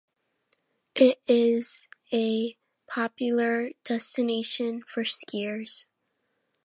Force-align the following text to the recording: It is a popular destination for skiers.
It 0.95 1.21
is 1.27 1.87
a 2.11 2.57
popular 2.87 3.69
destination 3.83 4.81
for 4.81 5.03
skiers. 5.03 5.85